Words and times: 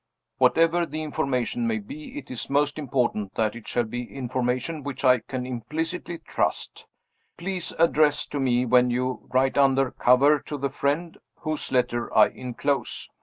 Whatever 0.39 0.87
the 0.87 1.03
information 1.03 1.67
may 1.67 1.77
be, 1.77 2.17
it 2.17 2.31
is 2.31 2.49
most 2.49 2.79
important 2.79 3.35
that 3.35 3.55
it 3.55 3.67
shall 3.67 3.83
be 3.83 4.01
information 4.11 4.81
which 4.81 5.05
I 5.05 5.19
can 5.19 5.45
implicitly 5.45 6.17
trust. 6.17 6.87
Please 7.37 7.71
address 7.77 8.25
to 8.29 8.39
me, 8.39 8.65
when 8.65 8.89
you 8.89 9.27
write, 9.31 9.59
under 9.59 9.91
cover 9.91 10.39
to 10.39 10.57
the 10.57 10.71
friend 10.71 11.19
whose 11.41 11.71
letter 11.71 12.11
I 12.17 12.29
inclose. 12.29 13.09